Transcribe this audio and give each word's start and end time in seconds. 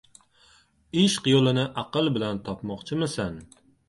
•Ishq 1.01 1.29
yo‘lini 1.31 1.65
aql 1.81 2.09
bilan 2.15 2.39
topmoqchimisan? 2.47 3.37